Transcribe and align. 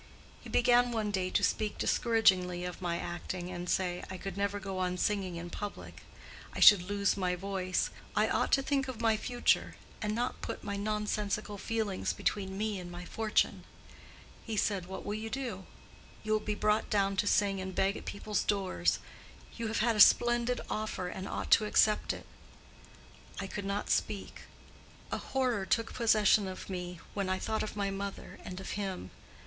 He 0.41 0.49
began 0.49 0.89
one 0.91 1.11
day 1.11 1.29
to 1.29 1.43
speak 1.43 1.77
discouragingly 1.77 2.65
of 2.65 2.81
my 2.81 2.97
acting, 2.97 3.51
and 3.51 3.69
say, 3.69 4.03
I 4.09 4.17
could 4.17 4.35
never 4.35 4.59
go 4.59 4.79
on 4.79 4.97
singing 4.97 5.35
in 5.35 5.51
public—I 5.51 6.59
should 6.59 6.81
lose 6.81 7.15
my 7.15 7.35
voice—I 7.35 8.27
ought 8.27 8.51
to 8.53 8.63
think 8.63 8.87
of 8.87 8.99
my 8.99 9.15
future, 9.15 9.75
and 10.01 10.15
not 10.15 10.41
put 10.41 10.63
my 10.63 10.75
nonsensical 10.75 11.59
feelings 11.59 12.13
between 12.13 12.57
me 12.57 12.79
and 12.79 12.89
my 12.89 13.05
fortune. 13.05 13.63
He 14.43 14.57
said, 14.57 14.87
'What 14.87 15.05
will 15.05 15.13
you 15.13 15.29
do? 15.29 15.67
You 16.23 16.31
will 16.31 16.39
be 16.39 16.55
brought 16.55 16.89
down 16.89 17.15
to 17.17 17.27
sing 17.27 17.61
and 17.61 17.75
beg 17.75 17.95
at 17.95 18.05
people's 18.05 18.41
doors. 18.41 18.97
You 19.55 19.67
have 19.67 19.81
had 19.81 19.95
a 19.95 19.99
splendid 19.99 20.61
offer 20.67 21.09
and 21.09 21.27
ought 21.27 21.51
to 21.51 21.65
accept 21.65 22.11
it.' 22.11 22.25
I 23.39 23.45
could 23.45 23.65
not 23.65 23.91
speak: 23.91 24.45
a 25.11 25.19
horror 25.19 25.63
took 25.63 25.93
possession 25.93 26.47
of 26.47 26.71
me 26.71 26.99
when 27.13 27.29
I 27.29 27.37
thought 27.37 27.61
of 27.61 27.75
my 27.75 27.91
mother 27.91 28.39
and 28.43 28.59
of 28.59 28.71
him. 28.71 29.11